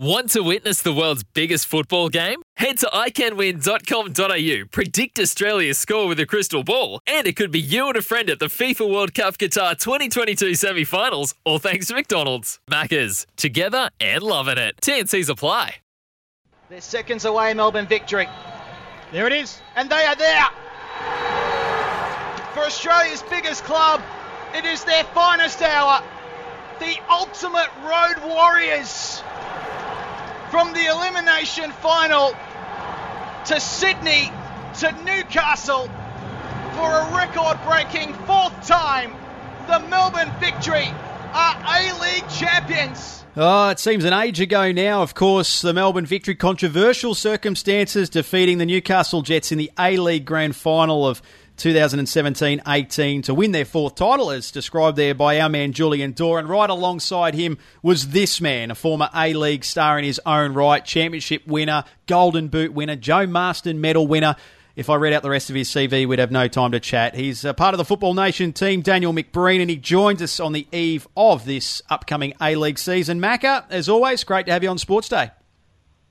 Want 0.00 0.30
to 0.30 0.40
witness 0.40 0.82
the 0.82 0.92
world's 0.92 1.22
biggest 1.22 1.66
football 1.66 2.08
game? 2.08 2.42
Head 2.56 2.78
to 2.78 2.86
iCanWin.com.au, 2.86 4.66
predict 4.72 5.20
Australia's 5.20 5.78
score 5.78 6.08
with 6.08 6.18
a 6.18 6.26
crystal 6.26 6.64
ball, 6.64 6.98
and 7.06 7.28
it 7.28 7.36
could 7.36 7.52
be 7.52 7.60
you 7.60 7.86
and 7.86 7.96
a 7.96 8.02
friend 8.02 8.28
at 8.28 8.40
the 8.40 8.46
FIFA 8.46 8.92
World 8.92 9.14
Cup 9.14 9.38
Qatar 9.38 9.78
2022 9.78 10.56
semi 10.56 10.82
finals, 10.82 11.36
all 11.44 11.60
thanks 11.60 11.86
to 11.86 11.94
McDonald's. 11.94 12.58
Maccas, 12.68 13.24
together 13.36 13.88
and 14.00 14.24
loving 14.24 14.58
it. 14.58 14.74
TNC's 14.82 15.28
apply. 15.28 15.76
They're 16.68 16.80
seconds 16.80 17.24
away, 17.24 17.54
Melbourne 17.54 17.86
victory. 17.86 18.26
There 19.12 19.28
it 19.28 19.32
is. 19.32 19.62
And 19.76 19.88
they 19.88 20.04
are 20.06 20.16
there. 20.16 20.46
For 22.52 22.64
Australia's 22.64 23.22
biggest 23.30 23.62
club, 23.62 24.02
it 24.54 24.64
is 24.64 24.82
their 24.82 25.04
finest 25.04 25.62
hour. 25.62 26.02
The 26.80 26.96
ultimate 27.08 27.70
road 27.84 28.16
warriors 28.28 29.22
from 30.54 30.72
the 30.72 30.86
elimination 30.86 31.72
final 31.72 32.32
to 33.44 33.58
Sydney 33.58 34.30
to 34.78 34.92
Newcastle 35.04 35.88
for 36.76 36.92
a 36.92 37.12
record 37.12 37.58
breaking 37.66 38.14
fourth 38.24 38.64
time. 38.64 39.12
The 39.66 39.80
Melbourne 39.88 40.30
Victory 40.38 40.86
are 41.32 41.56
A 41.66 42.00
League 42.00 42.28
champions. 42.28 43.24
Oh, 43.36 43.70
it 43.70 43.80
seems 43.80 44.04
an 44.04 44.12
age 44.12 44.40
ago 44.40 44.70
now. 44.70 45.02
Of 45.02 45.14
course, 45.14 45.60
the 45.60 45.72
Melbourne 45.72 46.06
Victory 46.06 46.36
controversial 46.36 47.16
circumstances 47.16 48.08
defeating 48.08 48.58
the 48.58 48.66
Newcastle 48.66 49.22
Jets 49.22 49.50
in 49.50 49.58
the 49.58 49.72
A 49.76 49.96
League 49.96 50.24
Grand 50.24 50.54
Final 50.54 51.04
of 51.04 51.20
2017-18 51.56 53.22
to 53.24 53.34
win 53.34 53.52
their 53.52 53.64
fourth 53.64 53.94
title, 53.94 54.30
as 54.30 54.50
described 54.50 54.96
there 54.96 55.14
by 55.14 55.40
our 55.40 55.48
man 55.48 55.72
Julian 55.72 56.12
Dorr. 56.12 56.38
And 56.38 56.48
right 56.48 56.68
alongside 56.68 57.34
him 57.34 57.58
was 57.82 58.08
this 58.08 58.40
man, 58.40 58.70
a 58.70 58.74
former 58.74 59.08
A-League 59.14 59.64
star 59.64 59.98
in 59.98 60.04
his 60.04 60.20
own 60.26 60.54
right, 60.54 60.84
championship 60.84 61.46
winner, 61.46 61.84
Golden 62.06 62.48
Boot 62.48 62.72
winner, 62.72 62.96
Joe 62.96 63.26
Marston 63.26 63.80
medal 63.80 64.06
winner. 64.06 64.36
If 64.76 64.90
I 64.90 64.96
read 64.96 65.12
out 65.12 65.22
the 65.22 65.30
rest 65.30 65.50
of 65.50 65.56
his 65.56 65.70
CV, 65.70 66.08
we'd 66.08 66.18
have 66.18 66.32
no 66.32 66.48
time 66.48 66.72
to 66.72 66.80
chat. 66.80 67.14
He's 67.14 67.44
a 67.44 67.54
part 67.54 67.74
of 67.74 67.78
the 67.78 67.84
Football 67.84 68.14
Nation 68.14 68.52
team, 68.52 68.82
Daniel 68.82 69.12
McBreen, 69.12 69.60
and 69.60 69.70
he 69.70 69.76
joins 69.76 70.20
us 70.20 70.40
on 70.40 70.52
the 70.52 70.66
eve 70.72 71.06
of 71.16 71.44
this 71.44 71.80
upcoming 71.88 72.34
A-League 72.40 72.80
season. 72.80 73.20
Macca, 73.20 73.64
as 73.70 73.88
always, 73.88 74.24
great 74.24 74.46
to 74.46 74.52
have 74.52 74.64
you 74.64 74.70
on 74.70 74.78
Sports 74.78 75.08
Day. 75.08 75.30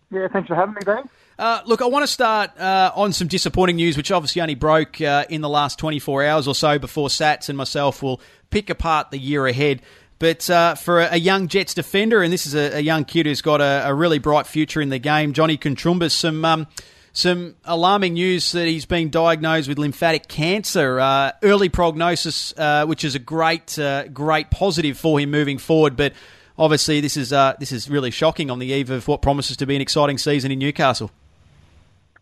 Yeah, 0.09 0.29
thanks 0.29 0.47
for 0.47 0.55
having 0.55 0.75
me, 0.75 0.81
Dave. 0.85 1.03
Uh, 1.37 1.61
look, 1.65 1.81
I 1.81 1.87
want 1.87 2.03
to 2.03 2.11
start 2.11 2.57
uh, 2.59 2.91
on 2.95 3.11
some 3.11 3.27
disappointing 3.27 3.77
news, 3.77 3.97
which 3.97 4.11
obviously 4.11 4.41
only 4.41 4.55
broke 4.55 5.01
uh, 5.01 5.25
in 5.29 5.41
the 5.41 5.49
last 5.49 5.79
24 5.79 6.25
hours 6.25 6.47
or 6.47 6.53
so 6.53 6.77
before 6.77 7.07
Sats 7.07 7.49
and 7.49 7.57
myself 7.57 8.03
will 8.03 8.21
pick 8.51 8.69
apart 8.69 9.09
the 9.09 9.17
year 9.17 9.47
ahead. 9.47 9.81
But 10.19 10.47
uh, 10.49 10.75
for 10.75 10.99
a, 11.01 11.17
young 11.17 11.47
Jets 11.47 11.73
defender, 11.73 12.21
and 12.21 12.31
this 12.31 12.45
is 12.45 12.53
a, 12.53 12.77
a 12.77 12.79
young 12.79 13.03
kid 13.03 13.25
who's 13.25 13.41
got 13.41 13.61
a, 13.61 13.87
a, 13.87 13.93
really 13.93 14.19
bright 14.19 14.45
future 14.47 14.79
in 14.79 14.89
the 14.89 14.99
game, 14.99 15.33
Johnny 15.33 15.57
Koutroumbis, 15.57 16.11
some 16.11 16.45
um, 16.45 16.67
some 17.11 17.55
alarming 17.65 18.13
news 18.13 18.53
that 18.53 18.65
he's 18.65 18.85
been 18.85 19.09
diagnosed 19.09 19.67
with 19.67 19.77
lymphatic 19.77 20.27
cancer. 20.27 20.99
Uh, 20.99 21.31
early 21.41 21.67
prognosis, 21.67 22.53
uh, 22.57 22.85
which 22.85 23.03
is 23.03 23.15
a 23.15 23.19
great 23.19 23.77
great 24.13 24.49
positive 24.49 24.97
for 24.97 25.19
him 25.19 25.31
moving 25.31 25.57
forward, 25.57 25.97
but 25.97 26.13
obviously 26.57 27.01
this 27.01 27.17
is 27.17 27.31
this 27.59 27.71
is 27.73 27.89
really 27.89 28.11
shocking 28.11 28.49
on 28.49 28.59
the 28.59 28.67
eve 28.67 28.91
of 28.91 29.07
what 29.07 29.21
promises 29.21 29.57
to 29.57 29.65
be 29.65 29.75
an 29.75 29.81
exciting 29.81 30.17
season 30.17 30.51
in 30.51 30.59
Newcastle. 30.59 31.11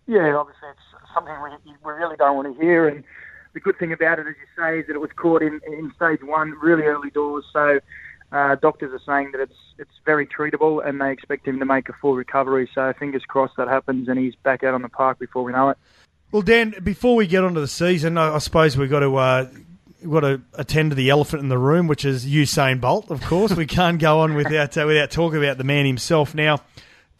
Yeah, 0.07 0.35
obviously 0.35 0.69
it's 0.69 1.13
something 1.13 1.33
we, 1.43 1.71
we 1.83 1.91
really 1.93 2.17
don't 2.17 2.35
want 2.35 2.53
to 2.53 2.61
hear. 2.61 2.87
And 2.87 3.03
the 3.53 3.59
good 3.59 3.77
thing 3.77 3.93
about 3.93 4.19
it, 4.19 4.27
as 4.27 4.35
you 4.39 4.63
say, 4.63 4.79
is 4.79 4.87
that 4.87 4.95
it 4.95 5.01
was 5.01 5.11
caught 5.15 5.41
in, 5.41 5.59
in 5.67 5.91
stage 5.95 6.23
one, 6.23 6.55
really 6.61 6.83
early 6.83 7.09
doors. 7.11 7.45
So 7.53 7.79
uh, 8.31 8.55
doctors 8.55 8.91
are 8.93 9.03
saying 9.05 9.31
that 9.31 9.41
it's 9.41 9.57
it's 9.77 9.91
very 10.05 10.27
treatable, 10.27 10.85
and 10.85 11.01
they 11.01 11.11
expect 11.11 11.47
him 11.47 11.59
to 11.59 11.65
make 11.65 11.89
a 11.89 11.93
full 11.93 12.15
recovery. 12.15 12.69
So 12.73 12.93
fingers 12.97 13.23
crossed 13.27 13.57
that 13.57 13.67
happens, 13.67 14.07
and 14.07 14.17
he's 14.19 14.35
back 14.35 14.63
out 14.63 14.73
on 14.73 14.81
the 14.81 14.89
park 14.89 15.19
before 15.19 15.43
we 15.43 15.51
know 15.51 15.69
it. 15.69 15.77
Well, 16.31 16.41
Dan, 16.41 16.75
before 16.83 17.15
we 17.15 17.27
get 17.27 17.43
on 17.43 17.55
to 17.55 17.59
the 17.59 17.67
season, 17.67 18.17
I, 18.17 18.35
I 18.35 18.37
suppose 18.39 18.77
we've 18.77 18.89
got 18.89 18.99
to. 19.01 19.15
Uh, 19.15 19.49
We've 20.03 20.09
got 20.13 20.21
to 20.21 20.41
attend 20.55 20.89
to 20.89 20.95
the 20.95 21.11
elephant 21.11 21.43
in 21.43 21.49
the 21.49 21.59
room, 21.59 21.85
which 21.85 22.05
is 22.05 22.25
Usain 22.25 22.81
Bolt. 22.81 23.11
Of 23.11 23.21
course, 23.21 23.55
we 23.55 23.67
can't 23.67 23.99
go 23.99 24.21
on 24.21 24.33
without 24.33 24.75
uh, 24.75 24.85
without 24.87 25.11
talking 25.11 25.37
about 25.37 25.59
the 25.59 25.63
man 25.63 25.85
himself. 25.85 26.33
Now, 26.33 26.61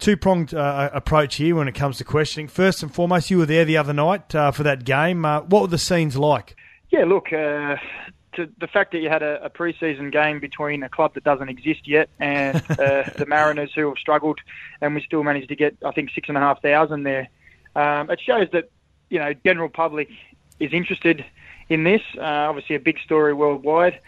two 0.02 0.16
pronged 0.16 0.52
uh, 0.52 0.90
approach 0.92 1.36
here 1.36 1.54
when 1.54 1.68
it 1.68 1.74
comes 1.74 1.96
to 1.98 2.04
questioning. 2.04 2.48
First 2.48 2.82
and 2.82 2.92
foremost, 2.92 3.30
you 3.30 3.38
were 3.38 3.46
there 3.46 3.64
the 3.64 3.76
other 3.76 3.92
night 3.92 4.34
uh, 4.34 4.50
for 4.50 4.64
that 4.64 4.84
game. 4.84 5.24
Uh, 5.24 5.40
what 5.42 5.62
were 5.62 5.68
the 5.68 5.78
scenes 5.78 6.16
like? 6.16 6.56
Yeah, 6.90 7.04
look, 7.04 7.32
uh, 7.32 7.76
to 8.34 8.50
the 8.58 8.66
fact 8.66 8.92
that 8.92 8.98
you 8.98 9.08
had 9.08 9.22
a, 9.22 9.44
a 9.44 9.48
pre-season 9.48 10.10
game 10.10 10.40
between 10.40 10.82
a 10.82 10.88
club 10.88 11.14
that 11.14 11.22
doesn't 11.22 11.48
exist 11.48 11.86
yet 11.86 12.08
and 12.18 12.56
uh, 12.70 13.04
the 13.16 13.26
Mariners 13.28 13.72
who 13.74 13.88
have 13.88 13.98
struggled, 13.98 14.40
and 14.80 14.94
we 14.94 15.02
still 15.02 15.22
managed 15.22 15.48
to 15.48 15.56
get, 15.56 15.76
I 15.84 15.92
think, 15.92 16.10
six 16.10 16.28
and 16.28 16.36
a 16.36 16.40
half 16.40 16.60
thousand 16.60 17.04
there. 17.04 17.28
Um, 17.76 18.10
it 18.10 18.20
shows 18.20 18.48
that 18.52 18.70
you 19.08 19.20
know 19.20 19.32
general 19.46 19.68
public 19.68 20.10
is 20.58 20.72
interested 20.72 21.24
in 21.68 21.84
this. 21.84 22.02
Uh, 22.18 22.50
obviously, 22.50 22.74
a 22.74 22.80
big 22.80 22.98
story 22.98 23.32
worldwide. 23.32 24.00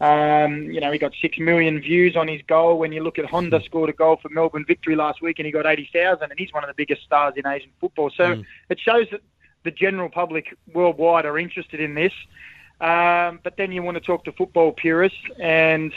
Um, 0.00 0.62
you 0.70 0.80
know, 0.80 0.92
he 0.92 0.98
got 0.98 1.12
six 1.20 1.38
million 1.38 1.80
views 1.80 2.16
on 2.16 2.28
his 2.28 2.40
goal. 2.46 2.78
When 2.78 2.92
you 2.92 3.02
look 3.02 3.18
at 3.18 3.24
Honda 3.24 3.60
scored 3.64 3.90
a 3.90 3.92
goal 3.92 4.16
for 4.22 4.28
Melbourne 4.28 4.64
victory 4.66 4.94
last 4.94 5.20
week, 5.20 5.38
and 5.38 5.46
he 5.46 5.52
got 5.52 5.66
eighty 5.66 5.90
thousand, 5.92 6.30
and 6.30 6.38
he's 6.38 6.52
one 6.52 6.62
of 6.62 6.68
the 6.68 6.74
biggest 6.74 7.02
stars 7.02 7.34
in 7.36 7.46
Asian 7.46 7.70
football. 7.80 8.10
So 8.10 8.36
mm. 8.36 8.44
it 8.68 8.78
shows 8.78 9.08
that 9.10 9.22
the 9.64 9.72
general 9.72 10.08
public 10.08 10.56
worldwide 10.72 11.26
are 11.26 11.38
interested 11.38 11.80
in 11.80 11.94
this. 11.94 12.12
Um, 12.80 13.40
but 13.42 13.56
then 13.56 13.72
you 13.72 13.82
want 13.82 13.96
to 13.96 14.00
talk 14.00 14.24
to 14.26 14.32
football 14.32 14.72
purists, 14.72 15.18
and 15.40 15.92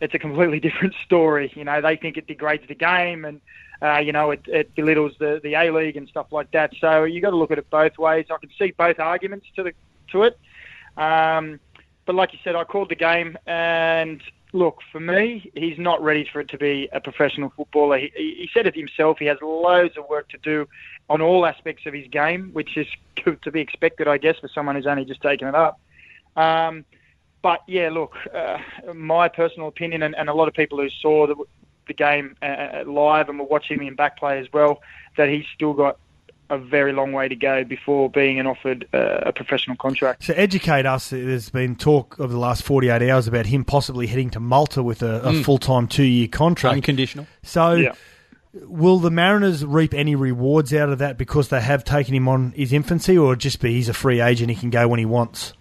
it's 0.00 0.14
a 0.14 0.18
completely 0.18 0.60
different 0.68 0.94
story. 1.04 1.52
You 1.56 1.64
know, 1.64 1.80
they 1.80 1.96
think 1.96 2.16
it 2.16 2.28
degrades 2.28 2.68
the 2.68 2.76
game, 2.76 3.24
and 3.24 3.40
uh, 3.82 3.98
you 3.98 4.12
know, 4.12 4.30
it, 4.30 4.42
it 4.46 4.74
belittles 4.76 5.12
the 5.18 5.40
the 5.42 5.54
A 5.54 5.72
League 5.72 5.96
and 5.96 6.08
stuff 6.08 6.26
like 6.30 6.52
that. 6.52 6.72
So 6.80 7.02
you 7.02 7.20
got 7.20 7.30
to 7.30 7.36
look 7.36 7.50
at 7.50 7.58
it 7.58 7.68
both 7.68 7.98
ways. 7.98 8.26
I 8.30 8.38
can 8.38 8.50
see 8.56 8.70
both 8.70 9.00
arguments 9.00 9.46
to 9.56 9.64
the 9.64 9.72
to 10.12 10.22
it. 10.22 10.38
Um, 10.96 11.58
but 12.06 12.14
like 12.14 12.32
you 12.32 12.38
said, 12.44 12.54
I 12.54 12.64
called 12.64 12.90
the 12.90 12.96
game, 12.96 13.36
and 13.46 14.22
look, 14.52 14.78
for 14.92 15.00
me, 15.00 15.50
he's 15.54 15.78
not 15.78 16.02
ready 16.02 16.28
for 16.30 16.40
it 16.40 16.48
to 16.48 16.58
be 16.58 16.88
a 16.92 17.00
professional 17.00 17.52
footballer. 17.56 17.98
He, 17.98 18.12
he 18.16 18.50
said 18.54 18.66
it 18.66 18.74
himself. 18.74 19.18
He 19.18 19.26
has 19.26 19.38
loads 19.42 19.96
of 19.96 20.08
work 20.08 20.28
to 20.30 20.38
do 20.38 20.68
on 21.10 21.20
all 21.20 21.44
aspects 21.44 21.86
of 21.86 21.92
his 21.92 22.06
game, 22.08 22.50
which 22.52 22.76
is 22.76 22.86
to 23.42 23.50
be 23.50 23.60
expected, 23.60 24.08
I 24.08 24.18
guess, 24.18 24.38
for 24.38 24.48
someone 24.48 24.76
who's 24.76 24.86
only 24.86 25.04
just 25.04 25.22
taken 25.22 25.48
it 25.48 25.54
up. 25.54 25.80
Um, 26.36 26.84
but 27.42 27.60
yeah, 27.68 27.90
look, 27.90 28.14
uh, 28.34 28.58
my 28.94 29.28
personal 29.28 29.68
opinion, 29.68 30.02
and, 30.02 30.14
and, 30.16 30.28
a 30.28 30.34
lot 30.34 30.48
of 30.48 30.54
people 30.54 30.78
who 30.78 30.88
saw 30.88 31.26
the, 31.26 31.36
the 31.86 31.92
game 31.92 32.36
uh, 32.42 32.84
live 32.86 33.28
and 33.28 33.38
were 33.38 33.44
watching 33.44 33.78
me 33.78 33.86
in 33.86 33.94
back 33.94 34.18
play 34.18 34.38
as 34.38 34.46
well, 34.52 34.80
that 35.16 35.28
he's 35.28 35.44
still 35.54 35.74
got 35.74 35.98
a 36.50 36.58
very 36.58 36.92
long 36.92 37.12
way 37.12 37.28
to 37.28 37.36
go 37.36 37.64
before 37.64 38.10
being 38.10 38.44
offered 38.46 38.86
uh, 38.92 39.20
a 39.26 39.32
professional 39.32 39.76
contract. 39.76 40.24
So 40.24 40.34
educate 40.34 40.86
us. 40.86 41.10
There's 41.10 41.50
been 41.50 41.76
talk 41.76 42.18
over 42.20 42.32
the 42.32 42.38
last 42.38 42.62
48 42.62 43.08
hours 43.08 43.26
about 43.26 43.46
him 43.46 43.64
possibly 43.64 44.06
heading 44.06 44.30
to 44.30 44.40
Malta 44.40 44.82
with 44.82 45.02
a, 45.02 45.20
a 45.20 45.32
mm. 45.32 45.44
full-time 45.44 45.88
two-year 45.88 46.28
contract, 46.28 46.74
unconditional. 46.74 47.26
So. 47.42 47.74
Yeah. 47.74 47.92
Will 48.68 49.00
the 49.00 49.10
Mariners 49.10 49.64
reap 49.64 49.94
any 49.94 50.14
rewards 50.14 50.72
out 50.72 50.88
of 50.88 50.98
that 50.98 51.18
because 51.18 51.48
they 51.48 51.60
have 51.60 51.82
taken 51.82 52.14
him 52.14 52.28
on 52.28 52.52
his 52.52 52.72
infancy, 52.72 53.18
or 53.18 53.34
just 53.34 53.60
be 53.60 53.72
he's 53.72 53.88
a 53.88 53.92
free 53.92 54.20
agent, 54.20 54.48
he 54.48 54.54
can 54.54 54.70
go 54.70 54.86
when 54.86 55.00
he 55.00 55.04
wants? 55.04 55.54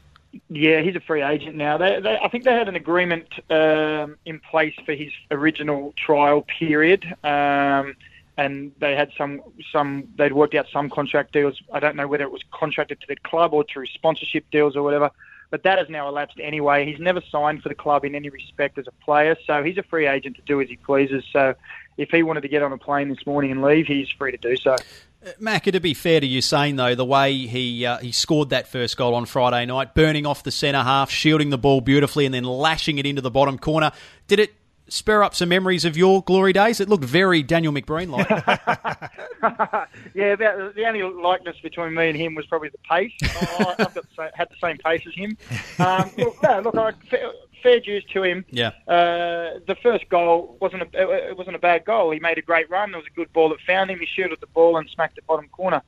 Yeah, 0.50 0.82
he's 0.82 0.96
a 0.96 1.00
free 1.00 1.22
agent 1.22 1.56
now. 1.56 1.78
They, 1.78 2.00
they, 2.02 2.18
I 2.24 2.28
think 2.30 2.44
they 2.44 2.54
had 2.54 2.68
an 2.68 2.76
agreement 2.76 3.28
um, 3.50 4.18
in 4.26 4.40
place 4.40 4.74
for 4.86 4.94
his 4.94 5.12
original 5.32 5.94
trial 5.98 6.46
period. 6.60 7.04
Um, 7.24 7.96
and 8.38 8.72
they 8.80 8.96
had 8.96 9.12
some 9.18 9.42
some 9.72 10.08
they'd 10.18 10.34
worked 10.34 10.56
out 10.56 10.66
some 10.72 10.90
contract 10.90 11.34
deals. 11.34 11.62
I 11.72 11.80
don't 11.80 11.96
know 11.96 12.08
whether 12.08 12.24
it 12.24 12.32
was 12.32 12.42
contracted 12.52 13.00
to 13.02 13.08
the 13.08 13.16
club 13.18 13.54
or 13.54 13.64
through 13.72 13.86
sponsorship 13.88 14.50
deals 14.52 14.76
or 14.76 14.84
whatever. 14.84 15.12
But 15.52 15.62
that 15.64 15.78
has 15.78 15.88
now 15.88 16.08
elapsed 16.08 16.40
anyway. 16.42 16.84
He's 16.84 17.00
never 17.00 17.22
signed 17.32 17.62
for 17.62 17.70
the 17.70 17.76
club 17.76 18.06
in 18.06 18.16
any 18.16 18.30
respect 18.30 18.80
as 18.80 18.88
a 18.88 19.06
player, 19.06 19.38
so 19.46 19.62
he's 19.62 19.78
a 19.78 19.84
free 19.84 20.08
agent 20.08 20.36
to 20.38 20.42
do 20.42 20.60
as 20.60 20.68
he 20.68 20.78
pleases. 20.78 21.24
So 21.32 21.54
if 21.96 22.10
he 22.10 22.24
wanted 22.24 22.42
to 22.42 22.48
get 22.48 22.64
on 22.64 22.74
a 22.74 22.78
plane 22.80 23.10
this 23.10 23.24
morning 23.28 23.52
and 23.52 23.62
leave, 23.62 23.86
he's 23.86 24.10
free 24.10 24.32
to 24.32 24.38
do 24.38 24.58
so. 24.58 24.74
Uh, 24.74 25.30
Mac, 25.40 25.66
to 25.66 25.80
be 25.80 25.94
fair 25.94 26.20
to 26.20 26.28
Usain 26.28 26.76
though, 26.76 26.96
the 26.96 27.06
way 27.06 27.38
he 27.38 27.86
uh, 27.86 28.00
he 28.00 28.12
scored 28.12 28.50
that 28.50 28.68
first 28.68 28.98
goal 28.98 29.14
on 29.14 29.26
Friday 29.26 29.68
night, 29.68 29.94
burning 29.94 30.26
off 30.26 30.42
the 30.42 30.52
centre 30.52 30.82
half, 30.82 31.12
shielding 31.12 31.52
the 31.52 31.58
ball 31.60 31.82
beautifully, 31.82 32.26
and 32.26 32.34
then 32.34 32.46
lashing 32.46 32.98
it 32.98 33.06
into 33.06 33.22
the 33.22 33.30
bottom 33.30 33.60
corner, 33.60 33.92
did 34.28 34.40
it 34.40 34.56
spur 34.88 35.24
up 35.24 35.36
some 35.36 35.50
memories 35.50 35.86
of 35.86 35.98
your 35.98 36.24
glory 36.24 36.54
days? 36.54 36.80
It 36.80 36.90
looked 36.90 37.06
very 37.06 37.44
Daniel 37.44 37.74
McBreen 37.74 38.10
like. 38.10 38.30
yeah, 40.14 40.34
about, 40.34 40.76
the 40.76 40.86
only 40.86 41.04
likeness 41.04 41.58
between 41.62 41.94
me 41.94 42.10
and 42.10 42.18
him 42.18 42.36
was 42.36 42.46
probably 42.46 42.70
the 42.70 42.78
pace. 42.80 43.12
I, 43.22 43.76
have 43.78 43.78
got 43.78 43.94
the, 43.94 44.32
had 44.34 44.50
the 44.50 44.56
same 44.62 44.78
pace 44.78 45.04
as 45.08 45.14
him. 45.14 45.38
Um, 45.80 46.12
look, 46.18 46.44
no, 46.44 46.60
look, 46.62 46.76
I, 46.76 46.92
fair, 47.10 47.32
fair 47.62 47.80
dues 47.80 48.04
to 48.14 48.24
him. 48.24 48.46
Yeah. 48.52 48.72
Uh, 48.88 49.60
the 49.66 49.78
first 49.82 50.10
goal 50.10 50.58
wasn't 50.60 50.84
a, 50.84 51.30
it 51.30 51.38
wasn't 51.38 51.56
a 51.56 51.60
bad 51.60 51.86
goal. 51.86 52.12
He 52.12 52.20
made 52.20 52.38
a 52.38 52.42
great 52.42 52.70
run. 52.70 52.94
It 52.94 52.98
was 52.98 53.08
a 53.08 53.16
good 53.16 53.32
ball 53.34 53.50
that 53.50 53.60
found 53.62 53.90
him. 53.90 54.00
He 54.00 54.06
shooted 54.06 54.34
at 54.34 54.42
the 54.42 54.48
ball 54.48 54.78
and 54.78 54.90
smacked 54.90 55.16
the 55.16 55.22
bottom 55.24 55.48
corner. 55.50 55.82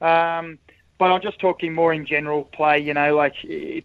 Um, 0.00 0.58
but 0.98 1.10
I'm 1.10 1.22
just 1.22 1.38
talking 1.38 1.72
more 1.72 1.94
in 1.94 2.04
general 2.04 2.44
play, 2.44 2.78
you 2.78 2.92
know, 2.92 3.16
like 3.16 3.34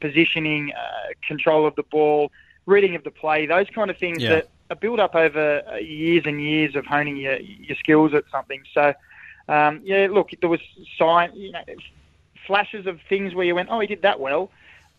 positioning, 0.01 0.73
uh, 0.73 1.13
control 1.25 1.65
of 1.65 1.73
the 1.75 1.83
ball, 1.83 2.29
reading 2.65 2.95
of 2.95 3.03
the 3.05 3.11
play, 3.11 3.45
those 3.45 3.69
kind 3.69 3.89
of 3.89 3.97
things 3.97 4.21
yeah. 4.21 4.29
that 4.29 4.49
a 4.69 4.75
build 4.75 4.99
up 4.99 5.15
over 5.15 5.63
years 5.79 6.23
and 6.25 6.41
years 6.41 6.75
of 6.75 6.85
honing 6.85 7.17
your 7.17 7.37
your 7.37 7.77
skills 7.77 8.13
at 8.13 8.23
something. 8.31 8.63
So, 8.73 8.93
um, 9.47 9.81
yeah, 9.83 10.07
look, 10.09 10.31
there 10.41 10.49
was 10.49 10.61
sign, 10.97 11.31
you 11.35 11.51
know, 11.51 11.63
flashes 12.47 12.87
of 12.87 12.99
things 13.07 13.33
where 13.33 13.45
you 13.45 13.55
went, 13.55 13.69
oh, 13.71 13.79
he 13.79 13.87
did 13.87 14.01
that 14.01 14.19
well, 14.19 14.51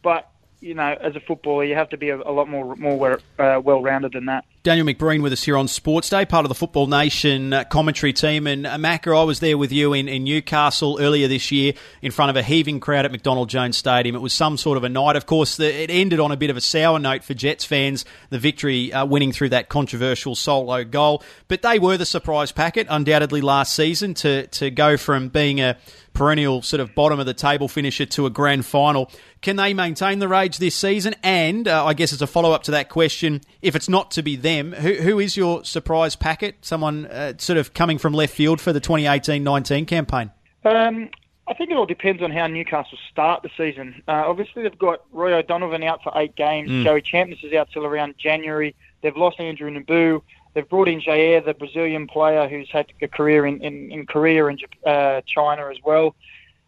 but 0.02 0.30
you 0.60 0.74
know, 0.74 0.96
as 1.00 1.14
a 1.16 1.20
footballer, 1.20 1.64
you 1.64 1.74
have 1.74 1.90
to 1.90 1.96
be 1.96 2.10
a, 2.10 2.16
a 2.16 2.32
lot 2.32 2.48
more 2.48 2.76
more 2.76 3.20
uh, 3.38 3.60
well 3.62 3.82
rounded 3.82 4.12
than 4.12 4.26
that. 4.26 4.44
Daniel 4.66 4.84
McBreen 4.84 5.22
with 5.22 5.32
us 5.32 5.44
here 5.44 5.56
on 5.56 5.68
Sports 5.68 6.10
Day, 6.10 6.26
part 6.26 6.44
of 6.44 6.48
the 6.48 6.54
Football 6.56 6.88
Nation 6.88 7.52
uh, 7.52 7.62
commentary 7.62 8.12
team. 8.12 8.48
And 8.48 8.66
uh, 8.66 8.74
Macca, 8.78 9.16
I 9.16 9.22
was 9.22 9.38
there 9.38 9.56
with 9.56 9.70
you 9.70 9.92
in, 9.92 10.08
in 10.08 10.24
Newcastle 10.24 10.98
earlier 11.00 11.28
this 11.28 11.52
year 11.52 11.74
in 12.02 12.10
front 12.10 12.30
of 12.30 12.36
a 12.36 12.42
heaving 12.42 12.80
crowd 12.80 13.04
at 13.04 13.12
McDonald 13.12 13.48
Jones 13.48 13.76
Stadium. 13.76 14.16
It 14.16 14.22
was 14.22 14.32
some 14.32 14.56
sort 14.56 14.76
of 14.76 14.82
a 14.82 14.88
night. 14.88 15.14
Of 15.14 15.24
course, 15.24 15.56
the, 15.56 15.72
it 15.72 15.88
ended 15.88 16.18
on 16.18 16.32
a 16.32 16.36
bit 16.36 16.50
of 16.50 16.56
a 16.56 16.60
sour 16.60 16.98
note 16.98 17.22
for 17.22 17.32
Jets 17.32 17.64
fans, 17.64 18.04
the 18.30 18.40
victory 18.40 18.92
uh, 18.92 19.06
winning 19.06 19.30
through 19.30 19.50
that 19.50 19.68
controversial 19.68 20.34
solo 20.34 20.82
goal. 20.82 21.22
But 21.46 21.62
they 21.62 21.78
were 21.78 21.96
the 21.96 22.04
surprise 22.04 22.50
packet, 22.50 22.88
undoubtedly, 22.90 23.42
last 23.42 23.72
season 23.72 24.14
to, 24.14 24.48
to 24.48 24.72
go 24.72 24.96
from 24.96 25.28
being 25.28 25.60
a 25.60 25.78
perennial 26.16 26.62
sort 26.62 26.80
of 26.80 26.94
bottom 26.94 27.20
of 27.20 27.26
the 27.26 27.34
table 27.34 27.68
finisher 27.68 28.06
to 28.06 28.24
a 28.24 28.30
grand 28.30 28.64
final. 28.64 29.10
Can 29.42 29.56
they 29.56 29.74
maintain 29.74 30.18
the 30.18 30.26
rage 30.26 30.56
this 30.56 30.74
season? 30.74 31.14
And 31.22 31.68
uh, 31.68 31.84
I 31.84 31.92
guess 31.92 32.12
as 32.12 32.22
a 32.22 32.26
follow 32.26 32.52
up 32.52 32.62
to 32.64 32.70
that 32.70 32.88
question, 32.88 33.42
if 33.60 33.76
it's 33.76 33.88
not 33.88 34.12
to 34.12 34.22
be 34.22 34.34
them, 34.34 34.55
who, 34.64 34.94
who 34.94 35.18
is 35.18 35.36
your 35.36 35.64
surprise 35.64 36.16
packet? 36.16 36.56
Someone 36.62 37.06
uh, 37.06 37.34
sort 37.38 37.58
of 37.58 37.74
coming 37.74 37.98
from 37.98 38.12
left 38.12 38.34
field 38.34 38.60
for 38.60 38.72
the 38.72 38.80
2018 38.80 39.42
19 39.42 39.86
campaign? 39.86 40.30
Um, 40.64 41.10
I 41.48 41.54
think 41.54 41.70
it 41.70 41.76
all 41.76 41.86
depends 41.86 42.22
on 42.22 42.30
how 42.32 42.46
Newcastle 42.48 42.98
start 43.10 43.42
the 43.42 43.50
season. 43.56 44.02
Uh, 44.08 44.24
obviously, 44.26 44.64
they've 44.64 44.78
got 44.78 45.02
Roy 45.12 45.32
O'Donovan 45.34 45.82
out 45.84 46.02
for 46.02 46.12
eight 46.16 46.34
games. 46.34 46.70
Mm. 46.70 46.84
Joey 46.84 47.02
Champness 47.02 47.44
is 47.44 47.52
out 47.52 47.70
till 47.72 47.86
around 47.86 48.16
January. 48.18 48.74
They've 49.02 49.16
lost 49.16 49.38
Andrew 49.38 49.70
Nabbout. 49.70 50.24
They've 50.54 50.68
brought 50.68 50.88
in 50.88 51.00
Jair, 51.00 51.44
the 51.44 51.54
Brazilian 51.54 52.06
player 52.06 52.48
who's 52.48 52.70
had 52.70 52.86
a 53.02 53.08
career 53.08 53.46
in, 53.46 53.62
in, 53.62 53.92
in 53.92 54.06
Korea 54.06 54.46
and 54.46 54.60
uh, 54.84 55.20
China 55.26 55.68
as 55.70 55.76
well. 55.84 56.16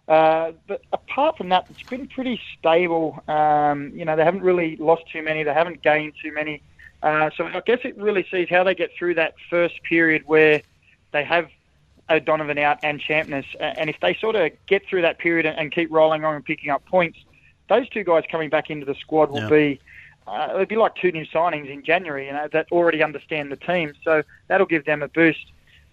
Uh, 0.06 0.52
but 0.66 0.82
apart 0.92 1.36
from 1.36 1.48
that, 1.50 1.66
it's 1.70 1.88
been 1.88 2.06
pretty 2.06 2.40
stable. 2.58 3.22
Um, 3.28 3.92
you 3.94 4.04
know, 4.04 4.14
they 4.14 4.24
haven't 4.24 4.42
really 4.42 4.76
lost 4.76 5.04
too 5.10 5.22
many. 5.22 5.42
They 5.42 5.52
haven't 5.52 5.82
gained 5.82 6.14
too 6.22 6.32
many. 6.32 6.62
Uh, 7.02 7.30
so 7.36 7.46
I 7.46 7.60
guess 7.64 7.80
it 7.84 7.96
really 7.96 8.26
sees 8.30 8.48
how 8.48 8.64
they 8.64 8.74
get 8.74 8.90
through 8.98 9.14
that 9.14 9.34
first 9.48 9.82
period 9.82 10.22
where 10.26 10.62
they 11.12 11.24
have 11.24 11.48
O'Donovan 12.10 12.58
out 12.58 12.78
and 12.82 13.00
Champness. 13.00 13.44
And 13.60 13.88
if 13.88 14.00
they 14.00 14.14
sort 14.14 14.36
of 14.36 14.50
get 14.66 14.86
through 14.86 15.02
that 15.02 15.18
period 15.18 15.46
and 15.46 15.70
keep 15.72 15.90
rolling 15.90 16.24
on 16.24 16.34
and 16.34 16.44
picking 16.44 16.70
up 16.70 16.84
points, 16.86 17.18
those 17.68 17.88
two 17.88 18.02
guys 18.02 18.24
coming 18.30 18.50
back 18.50 18.70
into 18.70 18.86
the 18.86 18.94
squad 18.94 19.30
will 19.30 19.42
yeah. 19.42 19.48
be 19.48 19.80
uh, 20.28 20.52
it'd 20.56 20.68
be 20.68 20.76
like 20.76 20.94
two 20.94 21.10
new 21.10 21.24
signings 21.26 21.70
in 21.70 21.82
January, 21.82 22.26
you 22.26 22.32
know, 22.32 22.48
that 22.52 22.66
already 22.70 23.02
understand 23.02 23.50
the 23.50 23.56
team. 23.56 23.94
So 24.04 24.22
that'll 24.48 24.66
give 24.66 24.84
them 24.84 25.02
a 25.02 25.08
boost. 25.08 25.52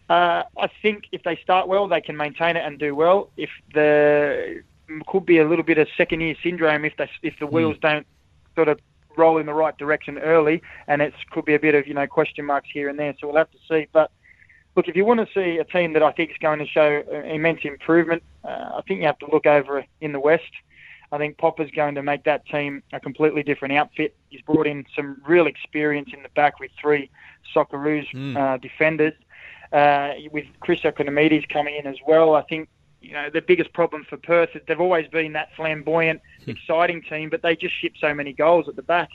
Uh, 0.09 0.43
I 0.57 0.69
think 0.81 1.05
if 1.11 1.23
they 1.23 1.37
start 1.37 1.67
well, 1.67 1.87
they 1.87 2.01
can 2.01 2.17
maintain 2.17 2.57
it 2.57 2.65
and 2.65 2.77
do 2.77 2.93
well. 2.93 3.29
If 3.37 3.49
the 3.73 4.61
could 5.07 5.25
be 5.25 5.39
a 5.39 5.47
little 5.47 5.63
bit 5.63 5.79
of 5.79 5.87
second 5.97 6.21
year 6.21 6.35
syndrome 6.43 6.85
if 6.85 6.95
they 6.97 7.09
if 7.23 7.39
the 7.39 7.47
wheels 7.47 7.75
mm. 7.77 7.81
don't 7.81 8.07
sort 8.53 8.67
of 8.67 8.79
roll 9.17 9.37
in 9.37 9.45
the 9.45 9.53
right 9.53 9.77
direction 9.77 10.17
early, 10.19 10.61
and 10.87 11.01
it 11.01 11.13
could 11.31 11.45
be 11.45 11.55
a 11.55 11.59
bit 11.59 11.75
of 11.75 11.87
you 11.87 11.93
know 11.93 12.07
question 12.07 12.45
marks 12.45 12.69
here 12.71 12.89
and 12.89 12.97
there. 12.99 13.13
So 13.19 13.27
we'll 13.27 13.37
have 13.37 13.51
to 13.51 13.57
see. 13.69 13.87
But 13.91 14.11
look, 14.75 14.87
if 14.87 14.95
you 14.95 15.05
want 15.05 15.19
to 15.19 15.33
see 15.33 15.57
a 15.57 15.63
team 15.63 15.93
that 15.93 16.03
I 16.03 16.11
think 16.11 16.31
is 16.31 16.37
going 16.39 16.59
to 16.59 16.67
show 16.67 17.03
immense 17.25 17.61
improvement, 17.63 18.23
uh, 18.43 18.71
I 18.77 18.81
think 18.87 18.99
you 18.99 19.05
have 19.05 19.19
to 19.19 19.31
look 19.31 19.45
over 19.45 19.83
in 20.01 20.11
the 20.11 20.19
West. 20.19 20.51
I 21.11 21.17
think 21.17 21.37
Popa's 21.37 21.71
going 21.71 21.95
to 21.95 22.03
make 22.03 22.23
that 22.23 22.45
team 22.47 22.83
a 22.91 22.99
completely 22.99 23.43
different 23.43 23.73
outfit. 23.73 24.15
He's 24.29 24.41
brought 24.41 24.67
in 24.67 24.85
some 24.95 25.21
real 25.25 25.47
experience 25.47 26.09
in 26.13 26.23
the 26.23 26.29
back 26.29 26.59
with 26.59 26.71
three 26.79 27.09
Socceroos 27.55 28.09
mm. 28.11 28.35
uh, 28.35 28.57
defenders. 28.57 29.13
Uh, 29.71 30.13
with 30.31 30.45
Chris 30.59 30.81
Ikonomidis 30.81 31.49
coming 31.49 31.75
in 31.75 31.87
as 31.87 31.97
well, 32.07 32.35
I 32.35 32.43
think 32.43 32.69
you 33.05 33.13
know 33.13 33.29
the 33.29 33.41
biggest 33.41 33.73
problem 33.73 34.05
for 34.09 34.17
Perth 34.17 34.49
is 34.55 34.61
they've 34.67 34.79
always 34.79 35.07
been 35.07 35.33
that 35.33 35.49
flamboyant, 35.55 36.21
hmm. 36.43 36.51
exciting 36.51 37.01
team, 37.03 37.29
but 37.29 37.41
they 37.41 37.55
just 37.55 37.73
ship 37.79 37.93
so 37.99 38.13
many 38.13 38.33
goals 38.33 38.67
at 38.67 38.75
the 38.75 38.81
back. 38.81 39.09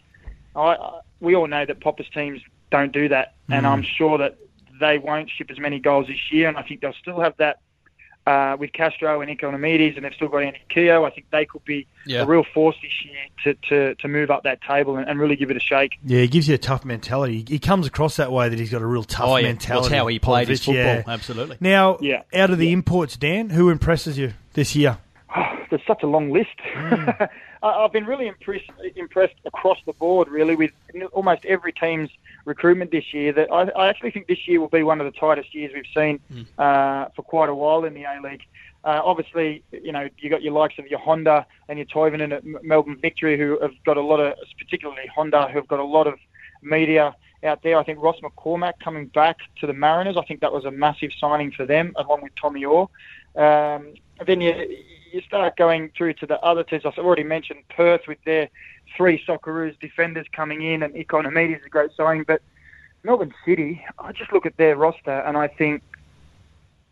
I, 0.54 0.60
I, 0.60 1.00
we 1.20 1.34
all 1.34 1.46
know 1.46 1.64
that 1.64 1.80
Popa's 1.80 2.08
teams 2.12 2.40
don't 2.70 2.92
do 2.92 3.08
that, 3.08 3.34
mm. 3.48 3.56
and 3.56 3.66
hmm. 3.66 3.72
I'm 3.72 3.82
sure 3.82 4.18
that 4.18 4.38
they 4.80 4.98
won't 4.98 5.30
ship 5.30 5.50
as 5.50 5.58
many 5.58 5.78
goals 5.78 6.06
this 6.06 6.32
year, 6.32 6.48
and 6.48 6.56
I 6.56 6.62
think 6.62 6.80
they'll 6.80 6.92
still 6.94 7.20
have 7.20 7.36
that 7.38 7.60
uh, 8.30 8.56
with 8.56 8.72
Castro 8.72 9.20
and 9.20 9.30
Ikonomidis, 9.36 9.96
and 9.96 10.04
they've 10.04 10.14
still 10.14 10.28
got 10.28 10.38
Andy 10.38 10.60
Keogh. 10.68 11.04
I 11.04 11.10
think 11.10 11.26
they 11.30 11.44
could 11.44 11.64
be 11.64 11.88
yeah. 12.06 12.22
a 12.22 12.26
real 12.26 12.44
force 12.44 12.76
this 12.80 13.04
year 13.04 13.16
to, 13.44 13.54
to, 13.68 13.94
to 13.96 14.08
move 14.08 14.30
up 14.30 14.44
that 14.44 14.60
table 14.62 14.96
and, 14.96 15.08
and, 15.08 15.18
really 15.18 15.34
give 15.34 15.50
it 15.50 15.56
a 15.56 15.60
shake. 15.60 15.98
Yeah, 16.04 16.20
he 16.20 16.28
gives 16.28 16.46
you 16.46 16.54
a 16.54 16.58
tough 16.58 16.84
mentality. 16.84 17.44
He 17.48 17.58
comes 17.58 17.86
across 17.88 18.16
that 18.16 18.30
way 18.30 18.48
that 18.48 18.58
he's 18.58 18.70
got 18.70 18.82
a 18.82 18.86
real 18.86 19.02
tough 19.02 19.26
oh, 19.28 19.36
yeah. 19.36 19.48
mentality. 19.48 19.88
That's 19.88 19.98
how 19.98 20.06
he 20.06 20.18
played 20.20 20.48
his 20.48 20.64
football, 20.64 20.84
yeah. 20.84 21.02
absolutely. 21.08 21.56
Now, 21.60 21.98
yeah. 22.00 22.22
out 22.32 22.50
of 22.50 22.58
the 22.58 22.72
imports, 22.72 23.16
Dan, 23.16 23.50
who 23.50 23.68
impresses 23.68 24.16
you 24.16 24.32
this 24.52 24.76
year? 24.76 24.98
There's 25.70 25.86
such 25.86 26.02
a 26.02 26.06
long 26.06 26.32
list. 26.32 26.56
Mm. 26.74 27.28
I've 27.62 27.92
been 27.92 28.06
really 28.06 28.26
impressed, 28.26 28.70
impressed 28.96 29.34
across 29.44 29.78
the 29.86 29.92
board, 29.94 30.28
really, 30.28 30.56
with 30.56 30.72
almost 31.12 31.44
every 31.44 31.72
team's 31.72 32.10
recruitment 32.44 32.90
this 32.90 33.12
year. 33.14 33.32
That 33.32 33.52
I, 33.52 33.68
I 33.70 33.88
actually 33.88 34.10
think 34.10 34.26
this 34.26 34.48
year 34.48 34.60
will 34.60 34.68
be 34.68 34.82
one 34.82 35.00
of 35.00 35.12
the 35.12 35.18
tightest 35.18 35.54
years 35.54 35.72
we've 35.74 35.84
seen 35.94 36.20
mm. 36.32 36.46
uh, 36.58 37.08
for 37.14 37.22
quite 37.22 37.48
a 37.48 37.54
while 37.54 37.84
in 37.84 37.94
the 37.94 38.04
A 38.04 38.20
League. 38.22 38.42
Uh, 38.82 39.00
obviously, 39.04 39.62
you 39.72 39.92
know 39.92 40.08
you 40.18 40.30
got 40.30 40.42
your 40.42 40.54
likes 40.54 40.78
of 40.78 40.86
your 40.86 40.98
Honda 40.98 41.46
and 41.68 41.78
your 41.78 41.86
Toivonen 41.86 42.32
at 42.32 42.44
Melbourne 42.64 42.96
Victory, 43.00 43.38
who 43.38 43.58
have 43.60 43.72
got 43.84 43.96
a 43.96 44.02
lot 44.02 44.20
of, 44.20 44.34
particularly 44.58 45.06
Honda, 45.14 45.48
who 45.48 45.58
have 45.58 45.68
got 45.68 45.80
a 45.80 45.84
lot 45.84 46.06
of 46.06 46.18
media 46.62 47.14
out 47.44 47.62
there. 47.62 47.78
I 47.78 47.84
think 47.84 48.02
Ross 48.02 48.16
McCormack 48.20 48.74
coming 48.82 49.06
back 49.06 49.38
to 49.60 49.66
the 49.66 49.72
Mariners, 49.72 50.16
I 50.16 50.24
think 50.24 50.40
that 50.40 50.52
was 50.52 50.64
a 50.64 50.70
massive 50.70 51.10
signing 51.18 51.52
for 51.52 51.66
them, 51.66 51.92
along 51.96 52.22
with 52.22 52.32
Tommy 52.40 52.64
Oar. 52.64 52.88
Um, 53.36 53.94
then 54.26 54.40
you 54.40 54.52
you 55.12 55.20
start 55.22 55.56
going 55.56 55.90
through 55.96 56.14
to 56.14 56.26
the 56.26 56.40
other 56.40 56.62
teams. 56.62 56.84
I've 56.84 56.98
already 56.98 57.24
mentioned 57.24 57.60
Perth 57.68 58.02
with 58.06 58.18
their 58.24 58.48
three 58.96 59.22
Socceroos 59.26 59.78
defenders 59.80 60.26
coming 60.32 60.62
in, 60.62 60.82
and 60.82 60.94
Ikonomidis 60.94 61.60
is 61.60 61.66
a 61.66 61.68
great 61.68 61.90
signing. 61.96 62.24
But 62.24 62.42
Melbourne 63.02 63.34
City, 63.44 63.84
I 63.98 64.12
just 64.12 64.32
look 64.32 64.46
at 64.46 64.56
their 64.56 64.76
roster 64.76 65.20
and 65.20 65.36
I 65.36 65.48
think, 65.48 65.82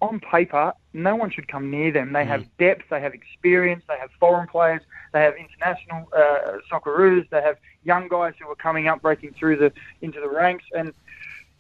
on 0.01 0.21
paper, 0.21 0.73
no 0.93 1.17
one 1.17 1.29
should 1.29 1.49
come 1.49 1.73
near 1.73 1.91
them. 1.91 2.13
They 2.13 2.23
mm. 2.23 2.29
have 2.29 2.57
depth, 2.57 2.85
they 2.89 3.01
have 3.01 3.15
experience, 3.15 3.83
they 3.89 3.99
have 3.99 4.11
foreign 4.21 4.47
players, 4.47 4.81
they 5.13 5.21
have 5.23 5.35
international 5.35 6.09
uh, 6.17 6.59
Socceroos, 6.71 7.29
they 7.31 7.43
have 7.43 7.57
young 7.83 8.07
guys 8.07 8.35
who 8.41 8.49
are 8.49 8.55
coming 8.55 8.87
up, 8.87 9.03
breaking 9.03 9.35
through 9.37 9.57
the 9.57 9.73
into 10.01 10.21
the 10.21 10.29
ranks, 10.29 10.65
and 10.73 10.95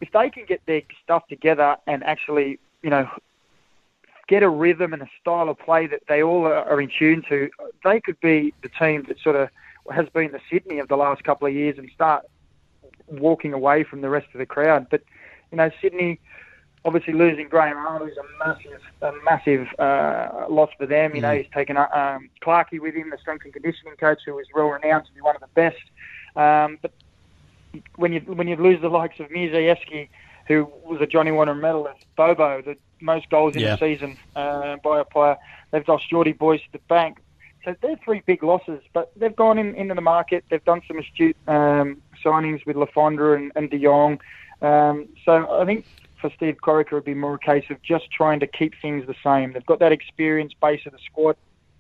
if 0.01 0.13
they 0.13 0.31
can 0.31 0.45
get 0.45 0.61
their 0.67 0.83
stuff 1.03 1.27
together 1.27 1.77
and 1.89 2.05
actually, 2.05 2.61
you 2.83 2.91
know, 2.91 3.09
get 4.28 4.42
a 4.42 4.49
rhythm 4.49 4.92
and 4.92 5.02
a 5.02 5.08
style 5.20 5.49
of 5.49 5.58
play 5.58 5.87
that 5.87 6.02
they 6.08 6.23
all 6.23 6.47
are 6.47 6.80
in 6.80 6.90
tune 6.97 7.23
to, 7.28 7.50
they 7.82 8.00
could 8.00 8.20
be 8.20 8.54
the 8.62 8.68
team 8.68 9.04
that 9.08 9.18
sort 9.20 9.35
of 9.35 9.49
has 9.90 10.08
been 10.11 10.30
the 10.32 10.40
Sydney 10.50 10.78
of 10.78 10.88
the 10.88 10.97
last 10.97 11.25
couple 11.25 11.49
of 11.49 11.54
years 11.54 11.78
and 11.78 11.90
start 11.94 12.25
walking 13.08 13.54
away 13.54 13.85
from 13.85 14.02
the 14.02 14.11
rest 14.11 14.26
of 14.35 14.38
the 14.38 14.47
crowd. 14.47 14.87
But 14.90 15.02
you 15.50 15.56
know, 15.56 15.70
Sydney 15.80 16.20
obviously 16.85 17.14
losing 17.14 17.49
Graham 17.49 17.76
Arnold 17.76 18.11
is 18.11 18.16
a 18.16 18.47
massive, 18.47 18.80
a 19.02 19.12
massive 19.25 19.66
uh, 19.78 20.47
loss 20.49 20.70
for 20.78 20.87
them. 20.87 21.14
You 21.14 21.23
know, 21.23 21.35
mm. 21.35 21.42
he's 21.42 21.52
taken 21.52 21.76
um, 21.76 22.30
Clarkey 22.42 22.80
with 22.80 22.94
him, 22.94 23.11
the 23.11 23.18
strength 23.18 23.44
and 23.44 23.52
conditioning 23.52 23.94
coach, 23.97 24.20
who 24.25 24.38
is 24.38 24.47
well 24.54 24.66
renowned 24.66 25.06
to 25.06 25.12
be 25.12 25.20
one 25.20 25.35
of 25.35 25.40
the 25.40 25.49
best. 25.54 25.76
Um, 26.37 26.78
but 26.82 26.92
when 27.97 28.12
you 28.12 28.20
when 28.20 28.49
you 28.49 28.56
lose 28.56 28.80
the 28.80 28.88
likes 28.88 29.20
of 29.20 29.28
Mierzejewski, 29.28 30.08
who 30.47 30.70
was 30.85 31.00
a 31.00 31.06
Johnny 31.06 31.30
Warren 31.30 31.61
medalist, 31.61 32.04
Bobo, 32.16 32.62
the 32.62 32.76
most 33.00 33.31
goals 33.31 33.55
in 33.57 33.62
yeah. 33.62 33.76
the 33.76 33.78
season 33.78 34.17
uh, 34.37 34.76
by 34.76 35.00
a 35.00 35.05
player, 35.05 35.37
they've 35.71 35.87
lost 35.87 36.09
Jordy 36.11 36.33
Buijs 36.33 36.64
to 36.64 36.73
the 36.73 36.81
bank. 36.88 37.19
So 37.64 37.75
they're 37.83 37.99
three 38.05 38.23
big 38.25 38.43
losses, 38.43 38.81
but 38.93 39.11
they've 39.17 39.35
gone 39.35 39.59
in, 39.59 39.75
into 39.75 39.95
the 39.95 40.00
market. 40.00 40.45
They've 40.49 40.64
done 40.64 40.81
some 40.87 40.99
astute 40.99 41.37
um, 41.47 42.00
signings 42.25 42.64
with 42.64 42.76
Le 42.76 42.87
Fondre 42.87 43.37
and, 43.37 43.52
and 43.57 43.71
De 43.71 43.78
Jong. 43.78 44.21
Um, 44.62 45.09
so 45.25 45.61
I 45.61 45.64
think 45.64 45.85
for 46.21 46.31
Steve 46.37 46.57
Corica, 46.62 46.93
it 46.93 46.95
would 46.95 47.05
be 47.05 47.14
more 47.14 47.35
a 47.35 47.38
case 47.38 47.64
of 47.71 47.81
just 47.83 48.11
trying 48.11 48.40
to 48.40 48.47
keep 48.47 48.75
things 48.81 49.07
the 49.07 49.14
same. 49.23 49.52
They've 49.52 49.67
got 49.67 49.81
that 49.81 49.93
experience 49.93 50.52
base 50.61 50.81
of 50.87 50.93
the 50.93 50.99
squad, 51.05 51.37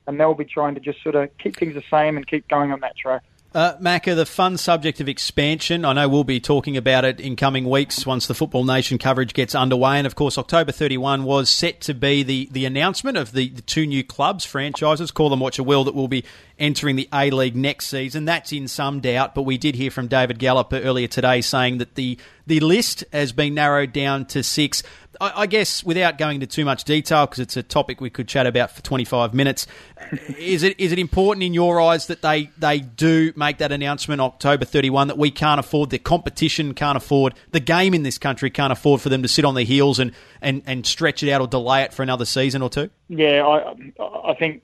and 0.06 0.18
they'll 0.18 0.34
be 0.34 0.44
trying 0.44 0.74
to 0.74 0.80
just 0.80 1.02
sort 1.02 1.14
of 1.14 1.36
keep 1.38 1.56
things 1.56 1.74
the 1.74 1.82
same 1.90 2.16
and 2.16 2.26
keep 2.26 2.48
going 2.48 2.72
on 2.72 2.80
that 2.80 2.96
track. 2.96 3.22
Uh, 3.54 3.74
Macca, 3.78 4.14
the 4.14 4.26
fun 4.26 4.58
subject 4.58 5.00
of 5.00 5.08
expansion. 5.08 5.86
I 5.86 5.94
know 5.94 6.06
we'll 6.06 6.22
be 6.22 6.38
talking 6.38 6.76
about 6.76 7.06
it 7.06 7.18
in 7.18 7.34
coming 7.34 7.66
weeks 7.66 8.04
once 8.04 8.26
the 8.26 8.34
Football 8.34 8.64
Nation 8.64 8.98
coverage 8.98 9.32
gets 9.32 9.54
underway. 9.54 9.96
And 9.96 10.06
of 10.06 10.14
course, 10.14 10.36
October 10.36 10.70
31 10.70 11.24
was 11.24 11.48
set 11.48 11.80
to 11.82 11.94
be 11.94 12.22
the, 12.22 12.50
the 12.52 12.66
announcement 12.66 13.16
of 13.16 13.32
the, 13.32 13.48
the 13.48 13.62
two 13.62 13.86
new 13.86 14.04
clubs, 14.04 14.44
franchises, 14.44 15.10
call 15.10 15.30
them 15.30 15.40
what 15.40 15.56
you 15.56 15.64
will, 15.64 15.84
that 15.84 15.94
will 15.94 16.08
be 16.08 16.24
entering 16.58 16.96
the 16.96 17.08
A 17.10 17.30
League 17.30 17.56
next 17.56 17.86
season. 17.86 18.26
That's 18.26 18.52
in 18.52 18.68
some 18.68 19.00
doubt, 19.00 19.34
but 19.34 19.44
we 19.44 19.56
did 19.56 19.76
hear 19.76 19.90
from 19.90 20.08
David 20.08 20.38
Gallop 20.38 20.70
earlier 20.74 21.08
today 21.08 21.40
saying 21.40 21.78
that 21.78 21.94
the, 21.94 22.18
the 22.46 22.60
list 22.60 23.02
has 23.14 23.32
been 23.32 23.54
narrowed 23.54 23.94
down 23.94 24.26
to 24.26 24.42
six. 24.42 24.82
I, 25.20 25.42
I 25.42 25.46
guess 25.46 25.84
without 25.84 26.18
going 26.18 26.36
into 26.36 26.46
too 26.46 26.64
much 26.64 26.84
detail, 26.84 27.26
because 27.26 27.40
it's 27.40 27.56
a 27.56 27.62
topic 27.62 28.00
we 28.00 28.10
could 28.10 28.28
chat 28.28 28.46
about 28.46 28.70
for 28.70 28.82
25 28.82 29.34
minutes, 29.34 29.66
is 30.38 30.62
it 30.62 30.78
is 30.78 30.92
it 30.92 30.98
important 30.98 31.44
in 31.44 31.54
your 31.54 31.80
eyes 31.80 32.06
that 32.06 32.22
they, 32.22 32.50
they 32.58 32.80
do 32.80 33.32
make 33.36 33.58
that 33.58 33.72
announcement 33.72 34.20
October 34.20 34.64
31 34.64 35.08
that 35.08 35.18
we 35.18 35.30
can't 35.30 35.60
afford, 35.60 35.90
the 35.90 35.98
competition 35.98 36.74
can't 36.74 36.96
afford, 36.96 37.34
the 37.52 37.60
game 37.60 37.94
in 37.94 38.02
this 38.02 38.18
country 38.18 38.50
can't 38.50 38.72
afford 38.72 39.00
for 39.00 39.08
them 39.08 39.22
to 39.22 39.28
sit 39.28 39.44
on 39.44 39.54
their 39.54 39.64
heels 39.64 39.98
and, 39.98 40.12
and, 40.40 40.62
and 40.66 40.86
stretch 40.86 41.22
it 41.22 41.30
out 41.30 41.40
or 41.40 41.46
delay 41.46 41.82
it 41.82 41.92
for 41.92 42.02
another 42.02 42.24
season 42.24 42.62
or 42.62 42.70
two? 42.70 42.90
Yeah, 43.08 43.46
I, 43.46 44.30
I 44.30 44.34
think 44.34 44.62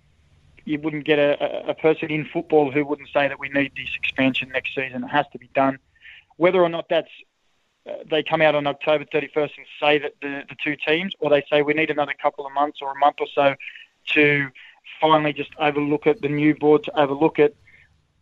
you 0.64 0.78
wouldn't 0.80 1.04
get 1.04 1.18
a, 1.18 1.68
a 1.68 1.74
person 1.74 2.10
in 2.10 2.24
football 2.24 2.70
who 2.70 2.84
wouldn't 2.84 3.08
say 3.12 3.28
that 3.28 3.38
we 3.38 3.48
need 3.50 3.72
this 3.76 3.90
expansion 3.96 4.48
next 4.50 4.74
season. 4.74 5.04
It 5.04 5.08
has 5.08 5.26
to 5.32 5.38
be 5.38 5.50
done. 5.54 5.78
Whether 6.36 6.62
or 6.62 6.68
not 6.68 6.88
that's 6.88 7.10
they 8.10 8.22
come 8.22 8.40
out 8.40 8.54
on 8.54 8.66
October 8.66 9.04
31st 9.04 9.50
and 9.56 9.66
say 9.80 9.98
that 9.98 10.14
the, 10.22 10.42
the 10.48 10.56
two 10.62 10.76
teams, 10.86 11.12
or 11.20 11.30
they 11.30 11.44
say 11.50 11.62
we 11.62 11.74
need 11.74 11.90
another 11.90 12.14
couple 12.20 12.46
of 12.46 12.52
months 12.52 12.78
or 12.80 12.92
a 12.92 12.98
month 12.98 13.16
or 13.20 13.26
so 13.34 13.54
to 14.12 14.48
finally 15.00 15.32
just 15.32 15.50
overlook 15.58 16.06
it, 16.06 16.22
the 16.22 16.28
new 16.28 16.54
board 16.54 16.84
to 16.84 16.98
overlook 16.98 17.38
it. 17.38 17.56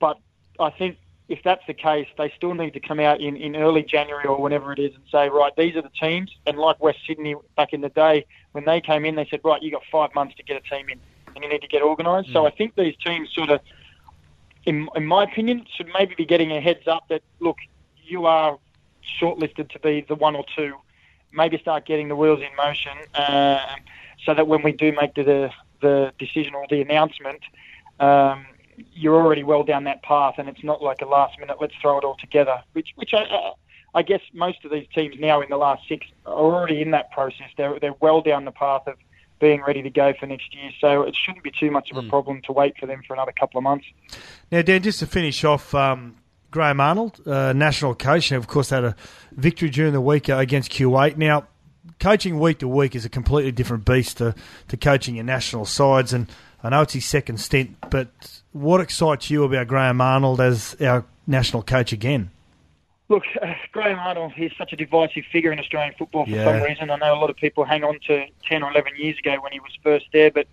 But 0.00 0.19
I 0.59 0.71
think 0.71 0.99
if 1.28 1.42
that's 1.45 1.64
the 1.66 1.75
case, 1.75 2.09
they 2.19 2.33
still 2.37 2.54
need 2.54 2.73
to 2.73 2.81
come 2.81 2.99
out 2.99 3.21
in, 3.21 3.37
in 3.37 3.57
early 3.57 3.83
January 3.83 4.26
or 4.26 4.40
whenever 4.40 4.73
it 4.73 4.78
is 4.78 4.95
and 4.95 5.04
say, 5.11 5.28
right, 5.28 5.52
these 5.57 5.76
are 5.76 5.83
the 5.83 5.90
teams. 6.00 6.35
And 6.47 6.59
like 6.59 6.83
West 6.83 6.99
Sydney 7.07 7.37
back 7.57 7.73
in 7.73 7.81
the 7.81 7.88
day, 7.88 8.26
when 8.52 8.64
they 8.64 8.81
came 8.81 9.04
in, 9.04 9.14
they 9.14 9.26
said, 9.31 9.40
right, 9.45 9.62
you've 9.62 9.73
got 9.73 9.83
five 9.90 10.14
months 10.14 10.35
to 10.37 10.42
get 10.42 10.57
a 10.57 10.69
team 10.69 10.88
in 10.88 10.99
and 11.35 11.42
you 11.42 11.49
need 11.49 11.62
to 11.62 11.69
get 11.69 11.83
organised. 11.83 12.28
Mm. 12.31 12.33
So 12.33 12.47
I 12.47 12.50
think 12.50 12.75
these 12.75 12.97
teams 12.97 13.33
sort 13.33 13.50
of, 13.50 13.61
in, 14.66 14.88
in 14.95 15.07
my 15.07 15.25
opinion, 15.25 15.66
should 15.75 15.88
maybe 15.95 16.14
be 16.14 16.26
getting 16.26 16.52
a 16.52 16.61
heads 16.61 16.87
up 16.87 17.04
that, 17.09 17.23
look, 17.40 17.57
you 18.04 18.26
are 18.26 18.59
shortlisted 19.21 19.71
to 19.71 19.79
be 19.79 20.05
the 20.07 20.15
one 20.15 20.37
or 20.37 20.45
two, 20.57 20.75
maybe 21.33 21.59
start 21.59 21.87
getting 21.87 22.09
the 22.09 22.17
wheels 22.17 22.41
in 22.41 22.55
motion 22.57 22.93
uh, 23.15 23.59
so 24.25 24.35
that 24.35 24.47
when 24.47 24.63
we 24.63 24.73
do 24.73 24.93
make 24.93 25.15
the, 25.15 25.51
the 25.81 26.13
decision 26.19 26.55
or 26.55 26.67
the 26.69 26.81
announcement, 26.81 27.41
um, 28.01 28.47
you're 28.93 29.15
already 29.15 29.43
well 29.43 29.65
down 29.65 29.85
that 29.85 30.03
path 30.03 30.35
and 30.39 30.49
it's 30.49 30.65
not 30.65 30.83
like 30.83 31.01
a 31.03 31.07
last 31.07 31.39
minute, 31.39 31.57
let's 31.61 31.75
throw 31.81 31.99
it 31.99 32.05
all 32.05 32.17
together, 32.17 32.63
which, 32.73 32.91
which 32.97 33.13
I, 33.15 33.53
I 33.95 34.03
guess 34.03 34.21
most 34.33 34.65
of 34.65 34.71
these 34.71 34.87
teams 34.95 35.17
now 35.19 35.41
in 35.41 35.51
the 35.51 35.57
last 35.57 35.87
six 35.89 36.07
are 36.27 36.33
already 36.33 36.81
in 36.81 36.91
that 36.93 37.11
process. 37.11 37.49
They're, 37.57 37.79
they're 37.79 37.95
well 38.01 38.23
down 38.23 38.45
the 38.45 38.53
path 38.53 38.83
of 38.87 38.97
being 39.43 39.61
ready 39.63 39.83
to 39.83 39.91
go 39.91 40.15
for 40.19 40.27
next 40.27 40.55
year. 40.55 40.71
So 40.81 41.03
it 41.03 41.17
shouldn't 41.17 41.43
be 41.43 41.51
too 41.51 41.71
much 41.71 41.91
of 41.91 41.97
a 41.97 42.03
mm. 42.03 42.09
problem 42.09 42.41
to 42.43 42.53
wait 42.53 42.79
for 42.79 42.87
them 42.87 43.03
for 43.07 43.13
another 43.13 43.33
couple 43.33 43.59
of 43.59 43.65
months. 43.65 43.87
Now, 44.51 44.63
Dan, 44.63 44.83
just 44.83 45.01
to 45.01 45.07
finish 45.07 45.43
off, 45.45 45.75
um, 45.75 46.17
Graham 46.53 46.81
Arnold, 46.81 47.21
uh, 47.27 47.53
national 47.53 47.97
coach, 47.97 48.31
and 48.31 48.39
of 48.39 48.47
course 48.47 48.71
had 48.71 48.85
a 48.85 48.95
victory 49.33 49.71
during 49.71 49.93
the 49.93 50.01
week 50.01 50.29
against 50.29 50.71
Kuwait. 50.71 51.17
Now, 51.17 51.49
coaching 51.99 52.39
week 52.39 52.59
to 52.59 52.69
week 52.69 52.95
is 52.95 53.05
a 53.05 53.09
completely 53.09 53.51
different 53.51 53.85
beast 53.85 54.19
to, 54.19 54.35
to 54.69 54.77
coaching 54.77 55.17
your 55.17 55.25
national 55.25 55.65
sides, 55.65 56.13
and 56.13 56.31
I 56.63 56.69
know 56.69 56.83
it's 56.83 56.93
his 56.93 57.07
second 57.07 57.39
stint, 57.39 57.77
but 57.91 58.09
what 58.53 58.81
excites 58.81 59.31
you 59.31 59.43
about 59.43 59.67
Graham 59.67 60.01
Arnold 60.01 60.41
as 60.41 60.77
our 60.81 61.05
national 61.27 61.63
coach 61.63 61.93
again? 61.93 62.31
Look, 63.09 63.25
uh, 63.41 63.55
Graham 63.73 63.99
Arnold 63.99 64.35
is 64.37 64.53
such 64.57 64.73
a 64.73 64.77
divisive 64.77 65.25
figure 65.33 65.53
in 65.53 65.59
Australian 65.59 65.95
football 65.99 66.27
for 66.27 66.31
yeah. 66.31 66.45
some 66.45 66.63
reason. 66.63 66.91
I 66.91 66.97
know 66.97 67.15
a 67.15 67.21
lot 67.21 67.31
of 67.31 67.37
people 67.37 67.65
hang 67.65 67.83
on 67.83 67.99
to 68.07 68.27
10 68.49 68.63
or 68.63 68.71
11 68.71 68.93
years 68.99 69.19
ago 69.19 69.37
when 69.41 69.53
he 69.53 69.61
was 69.61 69.73
first 69.83 70.07
there, 70.13 70.31
but 70.31 70.47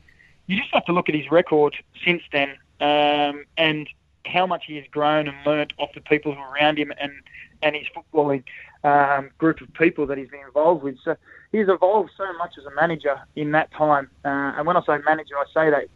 you 0.48 0.58
just 0.58 0.74
have 0.74 0.86
to 0.86 0.94
look 0.94 1.10
at 1.10 1.16
his 1.16 1.30
record 1.30 1.76
since 2.04 2.24
then 2.32 2.58
um, 2.80 3.46
and 3.58 3.88
how 4.26 4.46
much 4.46 4.66
he 4.68 4.76
has 4.76 4.86
grown 4.92 5.28
and 5.28 5.38
learnt 5.46 5.74
off 5.78 5.90
the 5.94 6.02
people 6.02 6.34
who 6.34 6.40
are 6.40 6.54
around 6.54 6.78
him 6.78 6.92
and, 7.00 7.12
and 7.62 7.76
his 7.76 7.88
footballing 7.96 8.44
um, 8.84 9.30
group 9.38 9.62
of 9.62 9.74
people 9.74 10.06
that 10.08 10.18
he's 10.18 10.30
been 10.30 10.46
involved 10.46 10.84
with. 10.84 10.98
So 11.04 11.16
he's 11.52 11.68
evolved 11.68 12.12
so 12.18 12.32
much 12.38 12.54
as 12.58 12.66
a 12.66 12.76
manager 12.76 13.20
in 13.36 13.52
that 13.52 13.72
time. 13.72 14.10
Uh, 14.24 14.54
and 14.58 14.68
when 14.68 14.78
I 14.78 14.82
say 14.82 14.98
manager, 15.06 15.36
I 15.38 15.46
say 15.54 15.70
that 15.70 15.88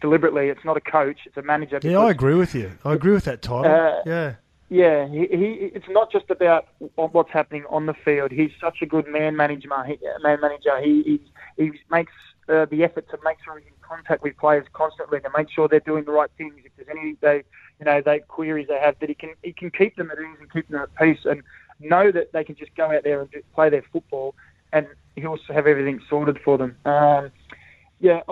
deliberately. 0.00 0.48
It's 0.48 0.64
not 0.64 0.76
a 0.76 0.80
coach; 0.80 1.20
it's 1.24 1.36
a 1.36 1.42
manager. 1.42 1.80
Yeah, 1.82 1.98
I 1.98 2.10
agree 2.10 2.34
with 2.34 2.54
you. 2.54 2.72
I 2.84 2.94
agree 2.94 3.12
with 3.12 3.24
that 3.24 3.42
title. 3.42 3.72
Uh, 3.72 4.02
yeah, 4.06 4.34
yeah, 4.68 5.06
he, 5.08 5.20
he, 5.20 5.70
it's 5.74 5.88
not 5.88 6.10
just 6.10 6.28
about 6.30 6.66
what's 6.96 7.30
happening 7.30 7.64
on 7.70 7.86
the 7.86 7.94
field. 7.94 8.32
He's 8.32 8.50
such 8.60 8.78
a 8.82 8.86
good 8.86 9.06
man 9.06 9.36
manager. 9.36 9.68
He, 9.84 9.98
man 10.22 10.40
manager. 10.40 10.80
He 10.82 11.20
he, 11.56 11.64
he 11.64 11.72
makes 11.90 12.12
uh, 12.48 12.66
the 12.66 12.82
effort 12.82 13.08
to 13.10 13.18
make 13.24 13.38
sure 13.44 13.58
in 13.58 13.64
contact 13.88 14.22
with 14.22 14.36
players 14.36 14.66
constantly 14.72 15.20
to 15.20 15.30
make 15.36 15.50
sure 15.50 15.68
they're 15.68 15.80
doing 15.80 16.04
the 16.04 16.12
right 16.12 16.30
things. 16.38 16.54
If 16.64 16.72
there's 16.76 16.88
any 16.88 17.16
they 17.20 17.42
you 17.78 17.86
know 17.86 18.00
they 18.00 18.20
queries 18.20 18.68
they 18.68 18.78
have, 18.78 18.98
that 19.00 19.08
he 19.08 19.14
can 19.14 19.34
he 19.42 19.52
can 19.52 19.70
keep 19.70 19.96
them 19.96 20.10
at 20.10 20.18
ease 20.18 20.36
and 20.40 20.52
keep 20.52 20.68
them 20.68 20.80
at 20.80 20.94
peace, 20.96 21.24
and 21.24 21.42
know 21.80 22.10
that 22.10 22.32
they 22.32 22.44
can 22.44 22.56
just 22.56 22.74
go 22.74 22.90
out 22.90 23.04
there 23.04 23.20
and 23.20 23.30
play 23.54 23.70
their 23.70 23.84
football, 23.92 24.34
and 24.72 24.86
he'll 25.14 25.38
have 25.48 25.66
everything 25.66 26.00
sorted 26.08 26.38
for 26.44 26.58
them. 26.58 26.76
Um, 26.84 27.30
yeah, 28.00 28.22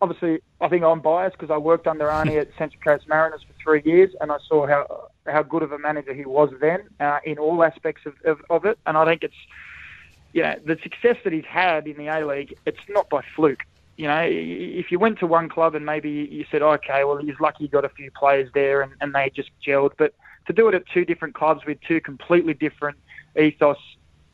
obviously, 0.00 0.40
I 0.60 0.68
think 0.68 0.82
I'm 0.82 1.00
biased 1.00 1.36
because 1.38 1.52
I 1.52 1.58
worked 1.58 1.86
under 1.86 2.06
Arnie 2.06 2.40
at 2.40 2.48
Central 2.58 2.80
Coast 2.82 3.08
Mariners 3.08 3.42
for 3.42 3.54
three 3.62 3.82
years, 3.84 4.14
and 4.20 4.30
I 4.32 4.38
saw 4.48 4.66
how 4.66 5.08
how 5.26 5.42
good 5.42 5.62
of 5.62 5.72
a 5.72 5.78
manager 5.78 6.14
he 6.14 6.24
was 6.24 6.52
then 6.60 6.88
uh, 7.00 7.18
in 7.24 7.38
all 7.38 7.62
aspects 7.62 8.02
of, 8.06 8.14
of, 8.24 8.40
of 8.50 8.64
it. 8.64 8.78
And 8.86 8.96
I 8.96 9.04
think 9.04 9.22
it's, 9.22 9.34
you 10.32 10.42
know, 10.42 10.54
the 10.64 10.78
success 10.82 11.16
that 11.24 11.32
he's 11.32 11.44
had 11.44 11.86
in 11.86 11.96
the 11.96 12.08
A 12.08 12.24
League, 12.26 12.56
it's 12.64 12.78
not 12.88 13.08
by 13.08 13.22
fluke. 13.34 13.64
You 13.96 14.06
know, 14.08 14.22
if 14.22 14.92
you 14.92 14.98
went 14.98 15.18
to 15.20 15.26
one 15.26 15.48
club 15.48 15.74
and 15.74 15.86
maybe 15.86 16.10
you 16.10 16.44
said, 16.50 16.60
okay, 16.60 17.04
well, 17.04 17.16
he's 17.16 17.40
lucky 17.40 17.64
he 17.64 17.68
got 17.68 17.84
a 17.84 17.88
few 17.88 18.10
players 18.10 18.50
there 18.52 18.82
and, 18.82 18.92
and 19.00 19.14
they 19.14 19.30
just 19.30 19.50
gelled. 19.66 19.92
But 19.96 20.14
to 20.46 20.52
do 20.52 20.68
it 20.68 20.74
at 20.74 20.86
two 20.86 21.04
different 21.04 21.34
clubs 21.34 21.64
with 21.64 21.80
two 21.80 22.00
completely 22.00 22.52
different 22.52 22.98
ethos, 23.40 23.78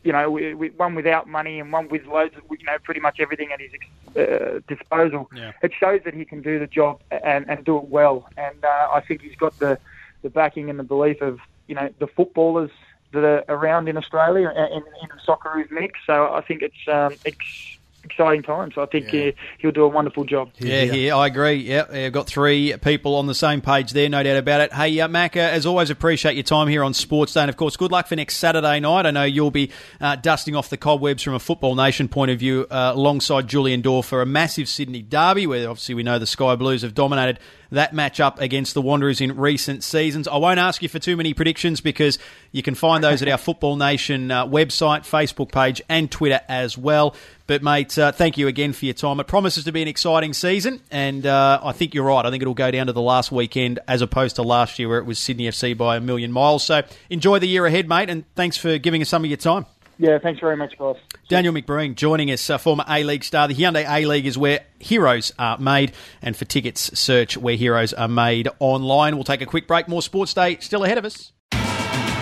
you 0.02 0.12
know, 0.12 0.31
one 0.76 0.97
without 0.97 1.28
money 1.28 1.61
and 1.61 1.73
one 1.73 1.88
with 1.88 2.04
loads 2.07 2.35
of, 2.37 2.42
you 2.50 2.66
know, 2.66 2.76
pretty 2.83 3.00
much 3.00 3.21
everything 3.21 3.52
at 3.52 3.61
his 3.61 3.71
uh, 4.16 4.61
disposal. 4.66 5.31
Yeah. 5.35 5.52
It 5.62 5.73
shows 5.78 6.00
that 6.04 6.14
he 6.14 6.25
can 6.25 6.42
do 6.42 6.59
the 6.59 6.66
job 6.66 7.00
and, 7.11 7.49
and 7.49 7.64
do 7.64 7.76
it 7.76 7.85
well. 7.85 8.28
And 8.37 8.64
uh, 8.64 8.88
I 8.92 9.00
think 9.00 9.23
he's 9.23 9.37
got 9.37 9.57
the, 9.61 9.78
the 10.23 10.31
backing 10.31 10.71
and 10.71 10.78
the 10.78 10.85
belief 10.85 11.21
of, 11.21 11.38
you 11.69 11.76
know, 11.76 11.88
the 12.00 12.09
footballers 12.09 12.73
that 13.12 13.23
are 13.25 13.45
around 13.49 13.88
in 13.88 13.97
Australia 13.97 14.49
and 14.49 14.73
in, 14.73 14.83
in 15.02 15.09
the 15.09 15.21
Socceroos 15.25 15.71
mix. 15.71 16.00
So 16.04 16.35
I 16.35 16.40
think 16.40 16.62
it's 16.62 16.88
um, 16.88 17.14
it's 17.25 17.78
exciting 18.04 18.42
times. 18.42 18.75
I 18.76 18.87
think 18.87 19.12
yeah. 19.12 19.30
he'll 19.59 19.73
do 19.73 19.85
a 19.85 19.88
wonderful 19.88 20.25
job. 20.25 20.50
Yeah, 20.59 20.82
yeah, 20.82 20.92
yeah 20.92 21.16
I 21.16 21.26
agree. 21.26 21.54
Yeah, 21.54 21.87
I've 21.90 22.12
got 22.12 22.26
three 22.26 22.76
people 22.78 23.14
on 23.16 23.26
the 23.26 23.35
same 23.35 23.61
page 23.61 23.92
there, 23.92 24.09
no 24.09 24.23
doubt 24.23 24.37
about 24.37 24.61
it. 24.61 24.73
Hey, 24.73 24.99
uh, 25.00 25.09
Macca, 25.09 25.37
as 25.37 25.66
always, 25.66 25.90
appreciate 25.90 26.35
your 26.35 26.42
time 26.42 26.68
here 26.68 26.85
on 26.85 26.94
Sports 26.94 27.35
Day. 27.35 27.42
And 27.42 27.50
of 27.50 27.56
course, 27.56 27.76
good 27.76 27.92
luck 27.92 28.06
for 28.06 28.16
next 28.16 28.37
Saturday 28.37 28.80
night. 28.80 29.06
I 29.06 29.11
know 29.11 29.25
you'll 29.25 29.50
be 29.50 29.71
uh, 30.00 30.16
dusting 30.16 30.54
off 30.54 30.71
the 30.71 30.76
cobwebs 30.76 31.23
from 31.23 31.35
a 31.35 31.40
Football 31.40 31.75
Nation 31.75 32.09
point 32.09 32.30
of 32.30 32.38
view 32.38 32.66
uh, 32.71 32.92
alongside 32.94 33.49
Julian 33.49 33.80
Dorr 33.80 34.02
for 34.02 34.23
a 34.23 34.26
massive 34.26 34.68
Sydney 34.68 35.02
derby, 35.02 35.47
where 35.47 35.68
obviously 35.68 35.94
we 35.94 36.02
know 36.02 36.18
the 36.18 36.26
Sky 36.26 36.56
Blues 36.56 36.82
have 36.82 36.94
dominated 36.94 37.38
that 37.72 37.94
matchup 37.94 38.38
against 38.38 38.74
the 38.74 38.82
Wanderers 38.82 39.20
in 39.20 39.36
recent 39.36 39.82
seasons. 39.82 40.28
I 40.28 40.36
won't 40.36 40.58
ask 40.58 40.82
you 40.82 40.88
for 40.88 40.98
too 40.98 41.16
many 41.16 41.34
predictions 41.34 41.80
because 41.80 42.18
you 42.52 42.62
can 42.62 42.74
find 42.74 43.02
those 43.02 43.22
at 43.22 43.28
our 43.28 43.38
Football 43.38 43.76
Nation 43.76 44.30
uh, 44.30 44.46
website, 44.46 45.00
Facebook 45.00 45.50
page, 45.50 45.82
and 45.88 46.10
Twitter 46.10 46.40
as 46.48 46.78
well. 46.78 47.16
But, 47.46 47.62
mate, 47.62 47.98
uh, 47.98 48.12
thank 48.12 48.38
you 48.38 48.46
again 48.46 48.72
for 48.72 48.84
your 48.84 48.94
time. 48.94 49.18
It 49.20 49.26
promises 49.26 49.64
to 49.64 49.72
be 49.72 49.82
an 49.82 49.88
exciting 49.88 50.32
season, 50.32 50.80
and 50.90 51.26
uh, 51.26 51.60
I 51.62 51.72
think 51.72 51.94
you're 51.94 52.04
right. 52.04 52.24
I 52.24 52.30
think 52.30 52.42
it'll 52.42 52.54
go 52.54 52.70
down 52.70 52.86
to 52.86 52.92
the 52.92 53.02
last 53.02 53.32
weekend 53.32 53.78
as 53.88 54.02
opposed 54.02 54.36
to 54.36 54.42
last 54.42 54.78
year 54.78 54.88
where 54.88 54.98
it 54.98 55.06
was 55.06 55.18
Sydney 55.18 55.44
FC 55.44 55.76
by 55.76 55.96
a 55.96 56.00
million 56.00 56.30
miles. 56.30 56.64
So 56.64 56.82
enjoy 57.10 57.38
the 57.40 57.48
year 57.48 57.66
ahead, 57.66 57.88
mate, 57.88 58.08
and 58.08 58.24
thanks 58.34 58.56
for 58.56 58.78
giving 58.78 59.02
us 59.02 59.08
some 59.08 59.24
of 59.24 59.30
your 59.30 59.38
time. 59.38 59.66
Yeah, 60.02 60.18
thanks 60.18 60.40
very 60.40 60.56
much, 60.56 60.76
guys. 60.76 60.97
Daniel 61.28 61.54
McBreen 61.54 61.94
joining 61.94 62.32
us, 62.32 62.50
uh, 62.50 62.59
former 62.59 62.85
A 62.88 63.04
League 63.04 63.23
star. 63.23 63.47
The 63.47 63.54
Hyundai 63.54 63.88
A 63.88 64.04
League 64.04 64.26
is 64.26 64.37
where 64.37 64.64
heroes 64.80 65.32
are 65.38 65.59
made, 65.59 65.92
and 66.21 66.37
for 66.37 66.44
tickets, 66.44 66.99
search 66.99 67.37
where 67.37 67.54
heroes 67.54 67.92
are 67.92 68.09
made 68.09 68.49
online. 68.59 69.14
We'll 69.14 69.23
take 69.23 69.42
a 69.42 69.47
quick 69.47 69.68
break. 69.68 69.87
More 69.87 70.02
Sports 70.02 70.35
Day 70.35 70.56
still 70.59 70.82
ahead 70.82 70.99
of 70.99 71.04
us. 71.04 71.30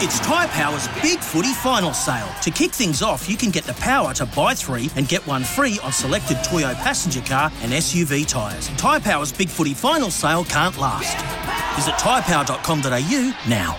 It's 0.02 0.20
Tyre 0.20 0.48
Power's 0.48 0.88
Big 1.02 1.20
Footy 1.20 1.54
Final 1.54 1.94
Sale. 1.94 2.28
To 2.42 2.50
kick 2.50 2.72
things 2.72 3.00
off, 3.00 3.30
you 3.30 3.36
can 3.38 3.50
get 3.50 3.64
the 3.64 3.72
power 3.74 4.12
to 4.12 4.26
buy 4.26 4.54
three 4.54 4.90
and 4.96 5.08
get 5.08 5.26
one 5.26 5.42
free 5.42 5.78
on 5.82 5.90
selected 5.90 6.36
Toyo 6.44 6.74
passenger 6.74 7.22
car 7.22 7.50
and 7.62 7.72
SUV 7.72 8.26
tyres. 8.28 8.68
Tyre 8.76 9.00
Power's 9.00 9.32
Big 9.32 9.48
Footy 9.48 9.72
Final 9.72 10.10
Sale 10.10 10.44
can't 10.44 10.76
last. 10.76 11.16
Visit 11.76 11.94
tyrepower.com.au 11.94 13.34
now. 13.48 13.78